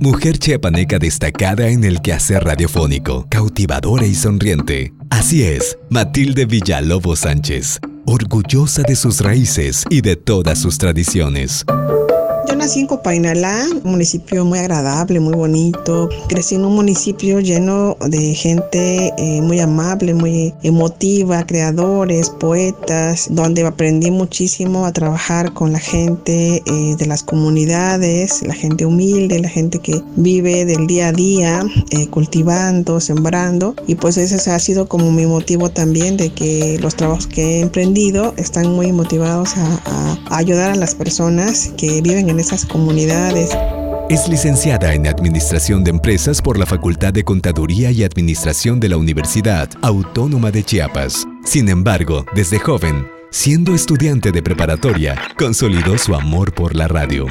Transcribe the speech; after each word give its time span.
mujer 0.00 0.38
chiapaneca 0.38 0.98
destacada 0.98 1.68
en 1.68 1.84
el 1.84 2.00
quehacer 2.00 2.42
radiofónico, 2.42 3.26
cautivadora 3.28 4.06
y 4.06 4.14
sonriente. 4.14 4.92
Así 5.10 5.44
es, 5.44 5.78
Matilde 5.90 6.46
Villalobos 6.46 7.20
Sánchez, 7.20 7.78
orgullosa 8.06 8.82
de 8.82 8.96
sus 8.96 9.20
raíces 9.20 9.84
y 9.90 10.00
de 10.00 10.16
todas 10.16 10.58
sus 10.58 10.78
tradiciones. 10.78 11.64
Yo 12.48 12.56
nací 12.56 12.80
en 12.80 12.86
Copainalá, 12.86 13.66
un 13.84 13.92
municipio 13.92 14.44
muy 14.44 14.58
agradable, 14.58 15.20
muy 15.20 15.34
bonito. 15.34 16.08
Crecí 16.28 16.54
en 16.54 16.64
un 16.64 16.74
municipio 16.74 17.38
lleno 17.40 17.96
de 18.08 18.34
gente 18.34 19.12
eh, 19.18 19.42
muy 19.42 19.60
amable, 19.60 20.14
muy 20.14 20.54
emotiva, 20.62 21.44
creadores, 21.46 22.30
poetas, 22.30 23.28
donde 23.30 23.64
aprendí 23.64 24.10
muchísimo 24.10 24.86
a 24.86 24.92
trabajar 24.92 25.52
con 25.52 25.72
la 25.72 25.78
gente 25.78 26.62
eh, 26.64 26.96
de 26.96 27.06
las 27.06 27.22
comunidades, 27.22 28.42
la 28.42 28.54
gente 28.54 28.86
humilde, 28.86 29.38
la 29.38 29.48
gente 29.48 29.78
que 29.78 30.02
vive 30.16 30.64
del 30.64 30.86
día 30.86 31.08
a 31.08 31.12
día, 31.12 31.62
eh, 31.90 32.08
cultivando, 32.08 33.00
sembrando. 33.00 33.74
Y 33.86 33.94
pues 33.96 34.16
ese 34.16 34.50
ha 34.50 34.58
sido 34.58 34.88
como 34.88 35.12
mi 35.12 35.26
motivo 35.26 35.70
también 35.70 36.16
de 36.16 36.32
que 36.32 36.78
los 36.80 36.96
trabajos 36.96 37.26
que 37.26 37.58
he 37.58 37.60
emprendido 37.60 38.34
están 38.38 38.72
muy 38.72 38.92
motivados 38.92 39.56
a, 39.56 40.16
a 40.30 40.36
ayudar 40.36 40.70
a 40.70 40.76
las 40.76 40.94
personas 40.94 41.70
que 41.76 42.00
viven 42.00 42.28
en 42.30 42.39
esas 42.40 42.64
comunidades. 42.64 43.50
Es 44.08 44.28
licenciada 44.28 44.92
en 44.92 45.06
Administración 45.06 45.84
de 45.84 45.90
Empresas 45.90 46.42
por 46.42 46.58
la 46.58 46.66
Facultad 46.66 47.12
de 47.12 47.22
Contaduría 47.22 47.92
y 47.92 48.02
Administración 48.02 48.80
de 48.80 48.88
la 48.88 48.96
Universidad 48.96 49.68
Autónoma 49.82 50.50
de 50.50 50.64
Chiapas. 50.64 51.28
Sin 51.44 51.68
embargo, 51.68 52.26
desde 52.34 52.58
joven, 52.58 53.06
siendo 53.30 53.72
estudiante 53.72 54.32
de 54.32 54.42
preparatoria, 54.42 55.16
consolidó 55.38 55.96
su 55.96 56.14
amor 56.16 56.52
por 56.52 56.74
la 56.74 56.88
radio. 56.88 57.26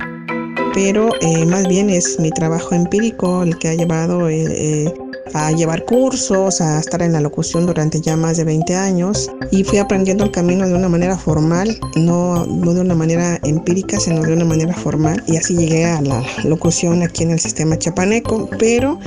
Pero 0.74 1.10
eh, 1.20 1.46
más 1.46 1.68
bien 1.68 1.90
es 1.90 2.18
mi 2.20 2.32
trabajo 2.32 2.74
empírico 2.74 3.44
el 3.44 3.58
que 3.58 3.68
ha 3.68 3.74
llevado 3.74 4.30
eh, 4.30 4.46
eh, 4.48 4.94
a 5.34 5.52
llevar 5.52 5.86
cursos, 5.86 6.62
a 6.62 6.80
estar 6.80 7.02
en 7.02 7.14
la 7.14 7.22
locución 7.22 7.66
durante 7.66 8.02
ya 8.02 8.16
más 8.16 8.38
de 8.38 8.44
20 8.44 8.76
años. 8.76 9.30
Y 9.52 9.64
fui 9.64 9.78
aprendiendo 9.78 10.24
el 10.24 10.32
camino 10.32 10.68
de 10.68 10.74
una 10.74 10.90
manera 10.90 11.18
formal, 11.18 11.80
no, 11.96 12.46
no 12.46 12.74
de 12.74 12.82
una 12.82 12.96
manera 12.96 13.40
empírica, 13.44 14.00
sino 14.00 14.22
de 14.22 14.34
una 14.34 14.46
manera 14.46 14.74
formal. 14.74 15.24
Y 15.28 15.38
así 15.38 15.56
llegué 15.56 15.86
a 15.86 16.02
la 16.02 16.24
locución 16.44 17.04
aquí 17.04 17.24
en 17.24 17.32
el 17.32 17.40
sistema 17.40 17.78
chapaneco, 17.78 18.50
pero 18.60 19.00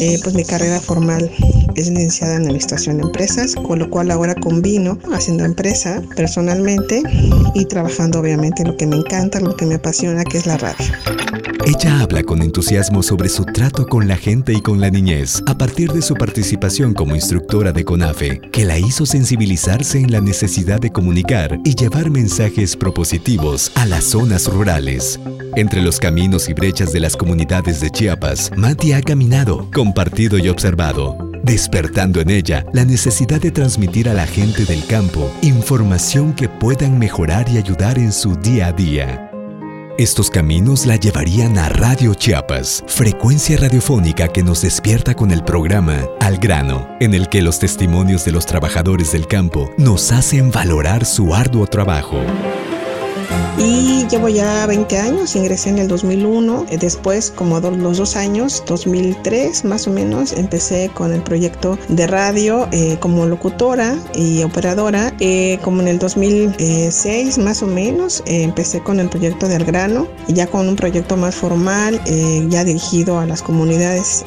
eh, 0.00 0.18
pues 0.22 0.34
mi 0.34 0.44
carrera 0.44 0.80
formal 0.80 1.30
es 1.74 1.88
licenciada 1.88 2.36
en 2.36 2.42
Administración 2.42 2.98
de 2.98 3.04
Empresas, 3.04 3.54
con 3.54 3.78
lo 3.78 3.90
cual 3.90 4.10
ahora 4.10 4.34
combino 4.34 4.98
haciendo 5.12 5.44
empresa 5.44 6.02
personalmente 6.16 7.02
y 7.54 7.64
trabajando 7.66 8.20
obviamente 8.20 8.64
lo 8.64 8.76
que 8.76 8.86
me 8.86 8.96
encanta, 8.96 9.40
lo 9.40 9.56
que 9.56 9.66
me 9.66 9.76
apasiona, 9.76 10.24
que 10.24 10.38
es 10.38 10.46
la 10.46 10.56
radio. 10.56 10.86
Ella 11.66 12.00
habla 12.00 12.22
con 12.22 12.40
entusiasmo 12.40 13.02
sobre 13.02 13.28
su 13.28 13.44
trato 13.44 13.86
con 13.86 14.08
la 14.08 14.16
gente 14.16 14.52
y 14.52 14.60
con 14.60 14.80
la 14.80 14.90
niñez 14.90 15.42
a 15.46 15.58
partir 15.58 15.92
de 15.92 16.02
su 16.02 16.14
participación 16.14 16.94
como 16.94 17.14
instructora 17.14 17.72
de 17.72 17.84
CONAFE, 17.84 18.40
que 18.52 18.64
la 18.64 18.78
hizo 18.78 19.04
sensibilizarse 19.04 19.98
en 19.98 20.10
la 20.10 20.20
necesidad 20.20 20.80
de 20.80 20.90
comunicar 20.90 21.58
y 21.64 21.74
llevar 21.74 22.10
mensajes 22.10 22.76
propositivos 22.76 23.72
a 23.74 23.86
las 23.86 24.04
zonas 24.04 24.46
rurales. 24.46 25.20
Entre 25.56 25.82
los 25.82 25.98
caminos 25.98 26.48
y 26.48 26.54
brechas 26.54 26.92
de 26.92 27.00
las 27.00 27.16
comunidades 27.16 27.80
de 27.80 27.90
Chiapas, 27.90 28.50
Mati 28.56 28.92
ha 28.92 29.02
caminado, 29.02 29.68
compartido 29.72 30.38
y 30.38 30.48
observado, 30.48 31.18
despertando 31.42 32.20
en 32.20 32.30
ella 32.30 32.64
la 32.72 32.84
necesidad 32.84 33.40
de 33.40 33.50
transmitir 33.50 34.08
a 34.08 34.14
la 34.14 34.26
gente 34.26 34.64
del 34.64 34.84
campo 34.86 35.30
información 35.42 36.32
que 36.32 36.48
puedan 36.48 36.98
mejorar 36.98 37.48
y 37.48 37.58
ayudar 37.58 37.98
en 37.98 38.12
su 38.12 38.36
día 38.36 38.68
a 38.68 38.72
día. 38.72 39.27
Estos 39.98 40.30
caminos 40.30 40.86
la 40.86 40.94
llevarían 40.94 41.58
a 41.58 41.68
Radio 41.68 42.14
Chiapas, 42.14 42.84
frecuencia 42.86 43.56
radiofónica 43.56 44.28
que 44.28 44.44
nos 44.44 44.62
despierta 44.62 45.12
con 45.16 45.32
el 45.32 45.42
programa 45.42 46.04
Al 46.20 46.38
grano, 46.38 46.88
en 47.00 47.14
el 47.14 47.28
que 47.28 47.42
los 47.42 47.58
testimonios 47.58 48.24
de 48.24 48.30
los 48.30 48.46
trabajadores 48.46 49.10
del 49.10 49.26
campo 49.26 49.74
nos 49.76 50.12
hacen 50.12 50.52
valorar 50.52 51.04
su 51.04 51.34
arduo 51.34 51.66
trabajo. 51.66 52.20
Y 53.58 54.06
llevo 54.06 54.28
ya 54.28 54.66
20 54.66 54.98
años, 54.98 55.34
ingresé 55.34 55.70
en 55.70 55.78
el 55.78 55.88
2001, 55.88 56.66
eh, 56.70 56.78
después 56.78 57.32
como 57.32 57.58
los 57.58 57.98
dos 57.98 58.14
años, 58.14 58.62
2003 58.68 59.64
más 59.64 59.88
o 59.88 59.90
menos, 59.90 60.32
empecé 60.32 60.90
con 60.94 61.12
el 61.12 61.22
proyecto 61.22 61.76
de 61.88 62.06
radio 62.06 62.68
eh, 62.70 62.98
como 63.00 63.26
locutora 63.26 63.96
y 64.14 64.44
operadora. 64.44 65.12
Eh, 65.18 65.58
como 65.64 65.82
en 65.82 65.88
el 65.88 65.98
2006 65.98 67.38
más 67.38 67.62
o 67.62 67.66
menos, 67.66 68.22
empecé 68.26 68.80
con 68.80 69.00
el 69.00 69.08
proyecto 69.08 69.48
del 69.48 69.64
grano, 69.64 70.06
ya 70.28 70.46
con 70.46 70.68
un 70.68 70.76
proyecto 70.76 71.16
más 71.16 71.34
formal, 71.34 72.00
ya 72.48 72.64
dirigido 72.64 73.18
a 73.18 73.26
las 73.26 73.42
comunidades, 73.42 74.24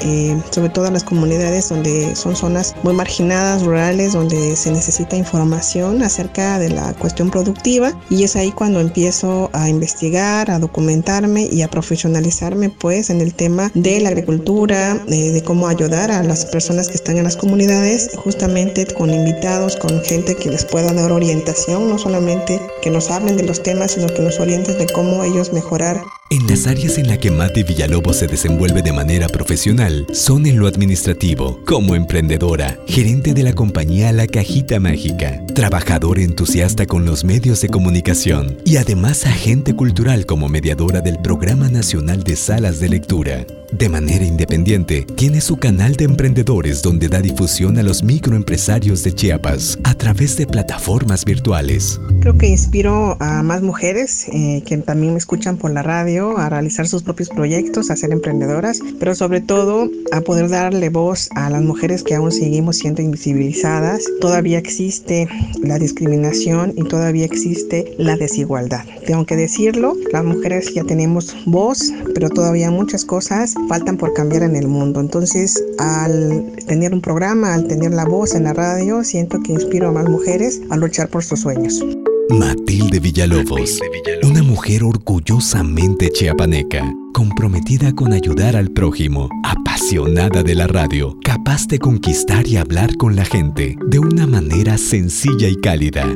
sobre 0.49 0.69
todo 0.69 0.87
a 0.87 0.91
las 0.91 1.03
comunidades 1.03 1.69
donde 1.69 2.15
son 2.15 2.35
zonas 2.35 2.75
muy 2.83 2.93
marginadas, 2.93 3.63
rurales, 3.63 4.13
donde 4.13 4.55
se 4.55 4.71
necesita 4.71 5.15
información 5.15 6.03
acerca 6.03 6.59
de 6.59 6.69
la 6.69 6.93
cuestión 6.93 7.31
productiva 7.31 7.93
y 8.09 8.23
es 8.23 8.35
ahí 8.35 8.51
cuando 8.51 8.79
empiezo 8.91 9.49
a 9.53 9.69
investigar, 9.69 10.51
a 10.51 10.59
documentarme 10.59 11.47
y 11.49 11.61
a 11.61 11.69
profesionalizarme 11.69 12.69
pues 12.69 13.09
en 13.09 13.21
el 13.21 13.33
tema 13.33 13.71
de 13.73 14.01
la 14.01 14.09
agricultura, 14.09 14.95
de 15.07 15.41
cómo 15.45 15.69
ayudar 15.69 16.11
a 16.11 16.23
las 16.23 16.45
personas 16.45 16.89
que 16.89 16.95
están 16.95 17.17
en 17.17 17.23
las 17.23 17.37
comunidades, 17.37 18.09
justamente 18.17 18.85
con 18.85 19.13
invitados, 19.13 19.77
con 19.77 20.01
gente 20.01 20.35
que 20.35 20.49
les 20.49 20.65
pueda 20.65 20.91
dar 20.91 21.13
orientación, 21.13 21.87
no 21.87 21.97
solamente 21.97 22.59
que 22.81 22.89
nos 22.89 23.09
hablen 23.09 23.37
de 23.37 23.43
los 23.43 23.63
temas, 23.63 23.91
sino 23.91 24.07
que 24.07 24.21
nos 24.21 24.41
orienten 24.41 24.77
de 24.77 24.87
cómo 24.87 25.23
ellos 25.23 25.53
mejorar 25.53 26.01
en 26.31 26.47
las 26.47 26.65
áreas 26.65 26.97
en 26.97 27.07
las 27.07 27.17
que 27.17 27.29
Mati 27.29 27.63
Villalobos 27.63 28.15
se 28.15 28.27
desenvuelve 28.27 28.81
de 28.81 28.93
manera 28.93 29.27
profesional 29.27 30.07
son 30.13 30.45
en 30.45 30.57
lo 30.57 30.67
administrativo, 30.67 31.59
como 31.65 31.93
emprendedora, 31.93 32.79
gerente 32.87 33.33
de 33.33 33.43
la 33.43 33.53
compañía 33.53 34.13
La 34.13 34.27
Cajita 34.27 34.79
Mágica, 34.79 35.45
trabajador 35.53 36.19
entusiasta 36.19 36.85
con 36.85 37.05
los 37.05 37.25
medios 37.25 37.59
de 37.59 37.67
comunicación 37.67 38.57
y 38.65 38.77
además 38.77 39.25
agente 39.25 39.75
cultural 39.75 40.25
como 40.25 40.47
mediadora 40.47 41.01
del 41.01 41.19
Programa 41.19 41.69
Nacional 41.69 42.23
de 42.23 42.37
Salas 42.37 42.79
de 42.79 42.87
Lectura. 42.87 43.45
De 43.71 43.87
manera 43.87 44.25
independiente, 44.25 45.07
tiene 45.15 45.39
su 45.39 45.55
canal 45.55 45.95
de 45.95 46.03
emprendedores 46.03 46.81
donde 46.81 47.07
da 47.07 47.21
difusión 47.21 47.77
a 47.77 47.83
los 47.83 48.03
microempresarios 48.03 49.01
de 49.03 49.13
Chiapas 49.13 49.79
a 49.85 49.93
través 49.93 50.35
de 50.35 50.45
plataformas 50.45 51.23
virtuales. 51.23 51.99
Creo 52.19 52.37
que 52.37 52.47
inspiro 52.47 53.15
a 53.21 53.41
más 53.43 53.61
mujeres 53.61 54.27
eh, 54.27 54.61
que 54.65 54.77
también 54.77 55.13
me 55.13 55.19
escuchan 55.19 55.55
por 55.55 55.71
la 55.71 55.83
radio 55.83 56.37
a 56.37 56.49
realizar 56.49 56.85
sus 56.87 57.01
propios 57.03 57.29
proyectos, 57.29 57.89
a 57.89 57.95
ser 57.95 58.11
emprendedoras, 58.11 58.81
pero 58.99 59.15
sobre 59.15 59.39
todo 59.39 59.89
a 60.11 60.19
poder 60.19 60.49
darle 60.49 60.89
voz 60.89 61.29
a 61.35 61.49
las 61.49 61.61
mujeres 61.61 62.03
que 62.03 62.15
aún 62.15 62.33
seguimos 62.33 62.75
siendo 62.75 63.01
invisibilizadas. 63.01 64.03
Todavía 64.19 64.57
existe 64.57 65.29
la 65.63 65.79
discriminación 65.79 66.73
y 66.75 66.83
todavía 66.83 67.25
existe 67.25 67.95
la 67.97 68.17
desigualdad. 68.17 68.83
Tengo 69.05 69.25
que 69.25 69.37
decirlo, 69.37 69.95
las 70.11 70.25
mujeres 70.25 70.73
ya 70.73 70.83
tenemos 70.83 71.35
voz, 71.45 71.93
pero 72.13 72.29
todavía 72.29 72.69
muchas 72.69 73.05
cosas 73.05 73.55
faltan 73.67 73.97
por 73.97 74.13
cambiar 74.13 74.43
en 74.43 74.55
el 74.55 74.67
mundo. 74.67 74.99
Entonces, 74.99 75.63
al 75.77 76.53
tener 76.67 76.93
un 76.93 77.01
programa, 77.01 77.53
al 77.53 77.67
tener 77.67 77.93
la 77.93 78.05
voz 78.05 78.35
en 78.35 78.43
la 78.45 78.53
radio, 78.53 79.03
siento 79.03 79.39
que 79.41 79.53
inspiro 79.53 79.89
a 79.89 79.91
más 79.91 80.09
mujeres 80.09 80.61
a 80.69 80.77
luchar 80.77 81.09
por 81.09 81.23
sus 81.23 81.41
sueños. 81.41 81.83
Matilde 82.29 82.99
Villalobos, 82.99 83.79
una 84.23 84.41
mujer 84.41 84.83
orgullosamente 84.83 86.09
chiapaneca, 86.09 86.93
comprometida 87.13 87.91
con 87.93 88.13
ayudar 88.13 88.55
al 88.55 88.69
prójimo, 88.69 89.29
apasionada 89.43 90.41
de 90.41 90.55
la 90.55 90.67
radio, 90.67 91.17
capaz 91.25 91.67
de 91.67 91.79
conquistar 91.79 92.47
y 92.47 92.55
hablar 92.55 92.95
con 92.95 93.17
la 93.17 93.25
gente 93.25 93.75
de 93.85 93.99
una 93.99 94.27
manera 94.27 94.77
sencilla 94.77 95.49
y 95.49 95.55
cálida, 95.57 96.07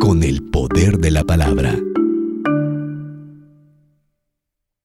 con 0.00 0.22
el 0.22 0.42
poder 0.44 0.98
de 0.98 1.10
la 1.10 1.24
palabra. 1.24 1.76